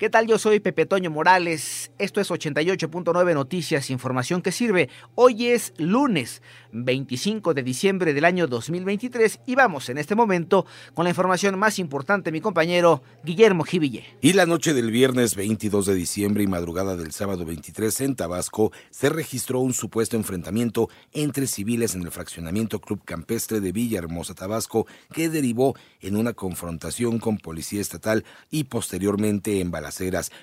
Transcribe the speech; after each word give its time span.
¿Qué 0.00 0.08
tal? 0.08 0.26
Yo 0.26 0.38
soy 0.38 0.60
Pepe 0.60 0.86
Toño 0.86 1.10
Morales. 1.10 1.90
Esto 1.98 2.22
es 2.22 2.30
88.9 2.30 3.34
Noticias, 3.34 3.90
información 3.90 4.40
que 4.40 4.50
sirve. 4.50 4.88
Hoy 5.14 5.48
es 5.48 5.74
lunes 5.76 6.40
25 6.72 7.52
de 7.52 7.62
diciembre 7.62 8.14
del 8.14 8.24
año 8.24 8.46
2023 8.46 9.40
y 9.44 9.56
vamos 9.56 9.90
en 9.90 9.98
este 9.98 10.14
momento 10.14 10.64
con 10.94 11.04
la 11.04 11.10
información 11.10 11.58
más 11.58 11.78
importante, 11.78 12.32
mi 12.32 12.40
compañero 12.40 13.02
Guillermo 13.24 13.64
Jiville. 13.64 14.06
Y 14.22 14.32
la 14.32 14.46
noche 14.46 14.72
del 14.72 14.90
viernes 14.90 15.34
22 15.34 15.84
de 15.84 15.94
diciembre 15.94 16.44
y 16.44 16.46
madrugada 16.46 16.96
del 16.96 17.12
sábado 17.12 17.44
23 17.44 18.00
en 18.00 18.16
Tabasco 18.16 18.72
se 18.88 19.10
registró 19.10 19.60
un 19.60 19.74
supuesto 19.74 20.16
enfrentamiento 20.16 20.88
entre 21.12 21.46
civiles 21.46 21.94
en 21.94 22.04
el 22.04 22.10
fraccionamiento 22.10 22.80
Club 22.80 23.02
Campestre 23.04 23.60
de 23.60 23.72
Villahermosa, 23.72 24.32
Tabasco, 24.32 24.86
que 25.12 25.28
derivó 25.28 25.74
en 26.00 26.16
una 26.16 26.32
confrontación 26.32 27.18
con 27.18 27.36
policía 27.36 27.82
estatal 27.82 28.24
y 28.50 28.64
posteriormente 28.64 29.60
en 29.60 29.70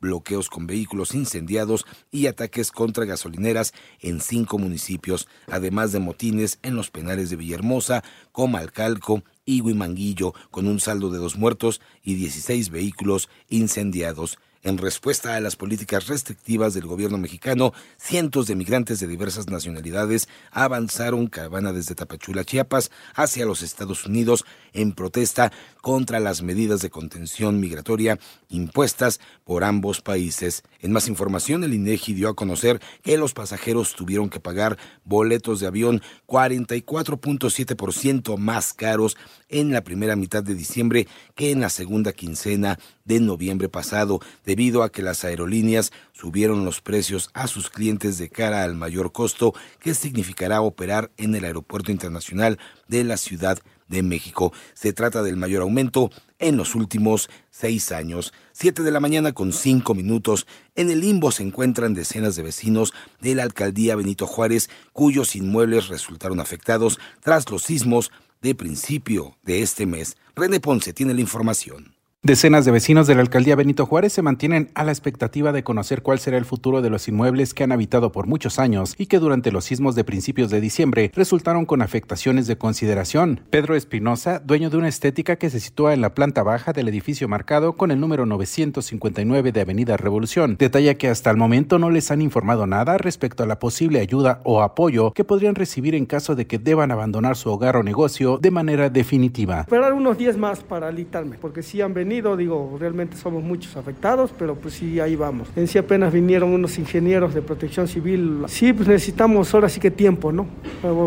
bloqueos 0.00 0.48
con 0.48 0.66
vehículos 0.66 1.14
incendiados 1.14 1.86
y 2.10 2.26
ataques 2.26 2.70
contra 2.70 3.04
gasolineras 3.04 3.72
en 4.00 4.20
cinco 4.20 4.58
municipios, 4.58 5.28
además 5.48 5.92
de 5.92 6.00
motines 6.00 6.58
en 6.62 6.76
los 6.76 6.90
penales 6.90 7.30
de 7.30 7.36
Villahermosa, 7.36 8.02
Comalcalco 8.32 9.22
y 9.44 9.60
Huimanguillo, 9.60 10.34
con 10.50 10.66
un 10.66 10.80
saldo 10.80 11.10
de 11.10 11.18
dos 11.18 11.36
muertos 11.36 11.80
y 12.02 12.14
16 12.14 12.70
vehículos 12.70 13.28
incendiados. 13.48 14.38
En 14.62 14.76
respuesta 14.76 15.36
a 15.36 15.40
las 15.40 15.56
políticas 15.56 16.06
restrictivas 16.06 16.74
del 16.74 16.86
gobierno 16.86 17.16
mexicano, 17.16 17.72
cientos 17.96 18.46
de 18.46 18.56
migrantes 18.56 19.00
de 19.00 19.06
diversas 19.06 19.48
nacionalidades 19.48 20.28
avanzaron 20.50 21.28
caravana 21.28 21.72
desde 21.72 21.94
Tapachula, 21.94 22.44
Chiapas, 22.44 22.90
hacia 23.14 23.46
los 23.46 23.62
Estados 23.62 24.04
Unidos 24.04 24.44
en 24.74 24.92
protesta 24.92 25.50
contra 25.80 26.20
las 26.20 26.42
medidas 26.42 26.82
de 26.82 26.90
contención 26.90 27.58
migratoria 27.58 28.18
impuestas 28.50 29.18
por 29.44 29.64
ambos 29.64 30.02
países. 30.02 30.62
En 30.80 30.92
más 30.92 31.08
información, 31.08 31.64
el 31.64 31.72
INEGI 31.72 32.12
dio 32.12 32.28
a 32.28 32.36
conocer 32.36 32.82
que 33.02 33.16
los 33.16 33.32
pasajeros 33.32 33.94
tuvieron 33.94 34.28
que 34.28 34.40
pagar 34.40 34.76
boletos 35.04 35.60
de 35.60 35.68
avión 35.68 36.02
44.7% 36.26 38.36
más 38.36 38.74
caros 38.74 39.16
en 39.48 39.72
la 39.72 39.82
primera 39.82 40.16
mitad 40.16 40.42
de 40.42 40.54
diciembre 40.54 41.08
que 41.34 41.50
en 41.50 41.60
la 41.60 41.70
segunda 41.70 42.12
quincena 42.12 42.78
de 43.04 43.20
noviembre 43.20 43.68
pasado, 43.68 44.20
debido 44.50 44.82
a 44.82 44.90
que 44.90 45.02
las 45.02 45.24
aerolíneas 45.24 45.92
subieron 46.10 46.64
los 46.64 46.80
precios 46.80 47.30
a 47.34 47.46
sus 47.46 47.70
clientes 47.70 48.18
de 48.18 48.30
cara 48.30 48.64
al 48.64 48.74
mayor 48.74 49.12
costo 49.12 49.54
que 49.78 49.94
significará 49.94 50.60
operar 50.60 51.12
en 51.18 51.36
el 51.36 51.44
Aeropuerto 51.44 51.92
Internacional 51.92 52.58
de 52.88 53.04
la 53.04 53.16
Ciudad 53.16 53.60
de 53.86 54.02
México. 54.02 54.52
Se 54.74 54.92
trata 54.92 55.22
del 55.22 55.36
mayor 55.36 55.62
aumento 55.62 56.10
en 56.40 56.56
los 56.56 56.74
últimos 56.74 57.30
seis 57.50 57.92
años. 57.92 58.32
Siete 58.50 58.82
de 58.82 58.90
la 58.90 58.98
mañana 58.98 59.30
con 59.34 59.52
cinco 59.52 59.94
minutos. 59.94 60.48
En 60.74 60.90
el 60.90 60.98
limbo 60.98 61.30
se 61.30 61.44
encuentran 61.44 61.94
decenas 61.94 62.34
de 62.34 62.42
vecinos 62.42 62.92
de 63.20 63.36
la 63.36 63.44
alcaldía 63.44 63.94
Benito 63.94 64.26
Juárez, 64.26 64.68
cuyos 64.92 65.36
inmuebles 65.36 65.86
resultaron 65.86 66.40
afectados 66.40 66.98
tras 67.20 67.48
los 67.52 67.62
sismos 67.62 68.10
de 68.42 68.56
principio 68.56 69.36
de 69.44 69.62
este 69.62 69.86
mes. 69.86 70.16
René 70.34 70.58
Ponce 70.58 70.92
tiene 70.92 71.14
la 71.14 71.20
información. 71.20 71.99
Decenas 72.22 72.66
de 72.66 72.70
vecinos 72.70 73.06
de 73.06 73.14
la 73.14 73.22
alcaldía 73.22 73.56
Benito 73.56 73.86
Juárez 73.86 74.12
se 74.12 74.20
mantienen 74.20 74.68
a 74.74 74.84
la 74.84 74.92
expectativa 74.92 75.52
de 75.52 75.64
conocer 75.64 76.02
cuál 76.02 76.18
será 76.18 76.36
el 76.36 76.44
futuro 76.44 76.82
de 76.82 76.90
los 76.90 77.08
inmuebles 77.08 77.54
que 77.54 77.64
han 77.64 77.72
habitado 77.72 78.12
por 78.12 78.26
muchos 78.26 78.58
años 78.58 78.94
y 78.98 79.06
que 79.06 79.18
durante 79.18 79.50
los 79.50 79.64
sismos 79.64 79.94
de 79.94 80.04
principios 80.04 80.50
de 80.50 80.60
diciembre 80.60 81.10
resultaron 81.14 81.64
con 81.64 81.80
afectaciones 81.80 82.46
de 82.46 82.58
consideración. 82.58 83.40
Pedro 83.48 83.74
Espinosa, 83.74 84.38
dueño 84.38 84.68
de 84.68 84.76
una 84.76 84.88
estética 84.88 85.36
que 85.36 85.48
se 85.48 85.60
sitúa 85.60 85.94
en 85.94 86.02
la 86.02 86.12
planta 86.12 86.42
baja 86.42 86.74
del 86.74 86.88
edificio 86.88 87.26
marcado 87.26 87.72
con 87.72 87.90
el 87.90 87.98
número 87.98 88.26
959 88.26 89.52
de 89.52 89.60
Avenida 89.62 89.96
Revolución, 89.96 90.56
detalla 90.58 90.98
que 90.98 91.08
hasta 91.08 91.30
el 91.30 91.38
momento 91.38 91.78
no 91.78 91.88
les 91.88 92.10
han 92.10 92.20
informado 92.20 92.66
nada 92.66 92.98
respecto 92.98 93.44
a 93.44 93.46
la 93.46 93.58
posible 93.58 93.98
ayuda 93.98 94.42
o 94.44 94.60
apoyo 94.60 95.14
que 95.14 95.24
podrían 95.24 95.54
recibir 95.54 95.94
en 95.94 96.04
caso 96.04 96.34
de 96.34 96.46
que 96.46 96.58
deban 96.58 96.90
abandonar 96.90 97.38
su 97.38 97.48
hogar 97.48 97.78
o 97.78 97.82
negocio 97.82 98.36
de 98.36 98.50
manera 98.50 98.90
definitiva. 98.90 99.60
Esperar 99.60 99.94
unos 99.94 100.18
días 100.18 100.36
más 100.36 100.62
para 100.62 100.88
alitarme, 100.88 101.38
porque 101.40 101.62
si 101.62 101.80
han 101.80 101.94
venido 101.94 102.09
digo, 102.10 102.76
realmente 102.78 103.16
somos 103.16 103.42
muchos 103.42 103.76
afectados, 103.76 104.32
pero 104.36 104.56
pues 104.56 104.74
sí, 104.74 104.98
ahí 105.00 105.16
vamos. 105.16 105.48
En 105.56 105.68
sí 105.68 105.78
apenas 105.78 106.12
vinieron 106.12 106.50
unos 106.50 106.78
ingenieros 106.78 107.32
de 107.34 107.42
protección 107.42 107.86
civil. 107.86 108.44
Sí, 108.48 108.72
pues 108.72 108.88
necesitamos 108.88 109.54
ahora 109.54 109.68
sí 109.68 109.80
que 109.80 109.90
tiempo, 109.90 110.32
¿no? 110.32 110.46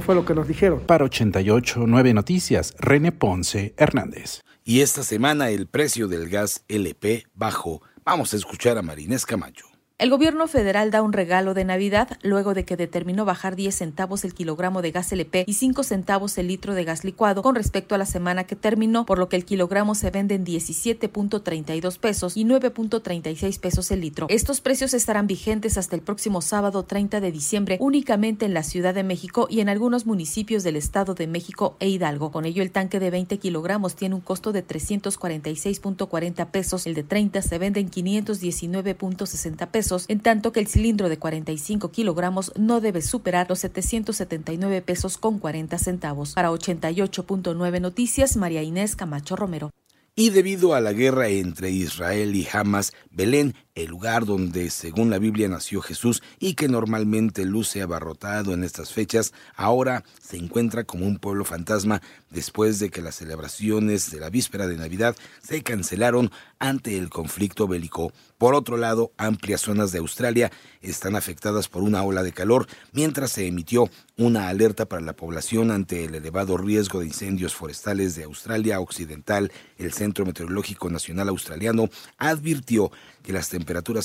Fue 0.05 0.15
lo 0.15 0.23
que 0.23 0.33
nos 0.33 0.47
dijeron. 0.47 0.79
Para 0.85 1.05
88, 1.05 1.83
9 1.85 2.13
Noticias, 2.13 2.73
René 2.79 3.11
Ponce 3.11 3.73
Hernández. 3.77 4.41
Y 4.63 4.79
esta 4.79 5.03
semana 5.03 5.49
el 5.49 5.67
precio 5.67 6.07
del 6.07 6.29
gas 6.29 6.63
LP 6.69 7.25
bajó. 7.33 7.81
Vamos 8.05 8.33
a 8.33 8.37
escuchar 8.37 8.77
a 8.77 8.81
Marinés 8.81 9.25
Camacho. 9.25 9.72
El 9.99 10.09
gobierno 10.09 10.47
federal 10.47 10.89
da 10.89 11.03
un 11.03 11.13
regalo 11.13 11.53
de 11.53 11.65
Navidad 11.65 12.17
luego 12.23 12.55
de 12.55 12.65
que 12.65 12.75
determinó 12.75 13.25
bajar 13.25 13.55
10 13.55 13.75
centavos 13.75 14.25
el 14.25 14.33
kilogramo 14.33 14.81
de 14.81 14.89
gas 14.89 15.11
LP 15.11 15.45
y 15.45 15.53
5 15.53 15.83
centavos 15.83 16.35
el 16.39 16.47
litro 16.47 16.73
de 16.73 16.83
gas 16.83 17.03
licuado 17.03 17.43
con 17.43 17.53
respecto 17.53 17.93
a 17.93 17.99
la 17.99 18.07
semana 18.07 18.45
que 18.45 18.55
terminó, 18.55 19.05
por 19.05 19.19
lo 19.19 19.29
que 19.29 19.35
el 19.35 19.45
kilogramo 19.45 19.93
se 19.93 20.09
vende 20.09 20.33
en 20.33 20.45
17.32 20.45 21.99
pesos 21.99 22.35
y 22.35 22.43
9.36 22.43 23.59
pesos 23.59 23.91
el 23.91 24.01
litro. 24.01 24.25
Estos 24.29 24.61
precios 24.61 24.95
estarán 24.95 25.27
vigentes 25.27 25.77
hasta 25.77 25.95
el 25.95 26.01
próximo 26.01 26.41
sábado 26.41 26.81
30 26.83 27.21
de 27.21 27.31
diciembre 27.31 27.77
únicamente 27.79 28.45
en 28.45 28.55
la 28.55 28.63
Ciudad 28.63 28.95
de 28.95 29.03
México 29.03 29.45
y 29.47 29.59
en 29.59 29.69
algunos 29.69 30.07
municipios 30.07 30.63
del 30.63 30.75
Estado 30.75 31.13
de 31.13 31.27
México 31.27 31.77
e 31.79 31.87
Hidalgo. 31.87 32.31
Con 32.31 32.45
ello, 32.45 32.63
el 32.63 32.71
tanque 32.71 32.99
de 32.99 33.11
20 33.11 33.37
kilogramos 33.37 33.95
tiene 33.95 34.15
un 34.15 34.21
costo 34.21 34.53
de 34.53 34.65
346.40 34.65 36.47
pesos, 36.47 36.87
el 36.87 36.95
de 36.95 37.03
30 37.03 37.43
se 37.43 37.59
vende 37.59 37.79
en 37.79 37.91
519.60 37.91 39.67
pesos 39.67 39.82
en 40.07 40.19
tanto 40.19 40.51
que 40.51 40.59
el 40.59 40.67
cilindro 40.67 41.09
de 41.09 41.17
45 41.17 41.91
kilogramos 41.91 42.51
no 42.57 42.81
debe 42.81 43.01
superar 43.01 43.47
los 43.49 43.59
779 43.59 44.81
pesos 44.81 45.17
con 45.17 45.39
40 45.39 45.77
centavos. 45.77 46.33
Para 46.33 46.51
88.9 46.51 47.81
Noticias, 47.81 48.37
María 48.37 48.63
Inés 48.63 48.95
Camacho 48.95 49.35
Romero. 49.35 49.71
Y 50.15 50.29
debido 50.29 50.75
a 50.75 50.81
la 50.81 50.93
guerra 50.93 51.27
entre 51.29 51.71
Israel 51.71 52.35
y 52.35 52.47
Hamas, 52.51 52.93
Belén 53.09 53.55
el 53.75 53.87
lugar 53.87 54.25
donde, 54.25 54.69
según 54.69 55.09
la 55.09 55.17
Biblia, 55.17 55.47
nació 55.47 55.81
Jesús 55.81 56.21
y 56.39 56.53
que 56.53 56.67
normalmente 56.67 57.45
luce 57.45 57.81
abarrotado 57.81 58.53
en 58.53 58.63
estas 58.63 58.93
fechas, 58.93 59.33
ahora 59.55 60.03
se 60.21 60.37
encuentra 60.37 60.83
como 60.83 61.07
un 61.07 61.17
pueblo 61.17 61.43
fantasma 61.43 62.01
después 62.29 62.79
de 62.79 62.89
que 62.89 63.01
las 63.01 63.15
celebraciones 63.15 64.11
de 64.11 64.19
la 64.19 64.29
víspera 64.29 64.67
de 64.67 64.77
Navidad 64.77 65.15
se 65.41 65.63
cancelaron 65.63 66.31
ante 66.59 66.97
el 66.97 67.09
conflicto 67.09 67.67
bélico. 67.67 68.13
Por 68.37 68.55
otro 68.55 68.77
lado, 68.77 69.11
amplias 69.17 69.61
zonas 69.61 69.91
de 69.91 69.99
Australia 69.99 70.51
están 70.81 71.15
afectadas 71.15 71.67
por 71.67 71.81
una 71.83 72.03
ola 72.03 72.23
de 72.23 72.33
calor, 72.33 72.67
mientras 72.91 73.31
se 73.31 73.47
emitió 73.47 73.89
una 74.17 74.49
alerta 74.49 74.85
para 74.85 75.01
la 75.01 75.15
población 75.15 75.71
ante 75.71 76.05
el 76.05 76.15
elevado 76.15 76.57
riesgo 76.57 76.99
de 76.99 77.07
incendios 77.07 77.55
forestales 77.55 78.15
de 78.15 78.23
Australia 78.23 78.79
Occidental. 78.79 79.51
El 79.77 79.93
Centro 79.93 80.25
Meteorológico 80.25 80.89
Nacional 80.89 81.29
Australiano 81.29 81.89
advirtió 82.17 82.91
que 83.23 83.33
las 83.33 83.49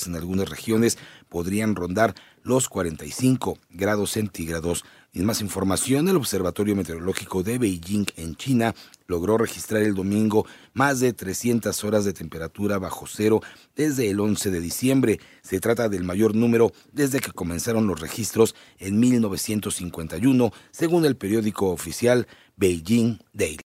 en 0.07 0.15
algunas 0.15 0.49
regiones 0.49 0.99
podrían 1.29 1.75
rondar 1.75 2.15
los 2.43 2.69
45 2.69 3.59
grados 3.71 4.13
centígrados. 4.13 4.85
En 5.13 5.25
más 5.25 5.41
información, 5.41 6.09
el 6.09 6.17
Observatorio 6.17 6.77
Meteorológico 6.77 7.43
de 7.43 7.59
Beijing 7.59 8.07
en 8.17 8.37
China 8.37 8.75
logró 9.07 9.37
registrar 9.39 9.83
el 9.83 9.95
domingo 9.95 10.47
más 10.75 11.01
de 11.01 11.13
300 11.13 11.83
horas 11.85 12.05
de 12.05 12.13
temperatura 12.13 12.79
bajo 12.79 13.07
cero 13.07 13.41
desde 13.75 14.11
el 14.11 14.21
11 14.21 14.51
de 14.51 14.61
diciembre. 14.61 15.21
Se 15.43 15.61
trata 15.61 15.89
del 15.89 16.05
mayor 16.05 16.35
número 16.35 16.73
desde 16.93 17.21
que 17.21 17.33
comenzaron 17.33 17.87
los 17.87 18.01
registros 18.01 18.55
en 18.79 19.01
1951, 19.01 20.53
según 20.71 21.05
el 21.05 21.17
periódico 21.17 21.71
oficial 21.71 22.27
Beijing 22.57 23.19
Daily. 23.33 23.68